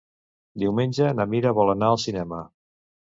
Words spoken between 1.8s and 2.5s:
al cinema.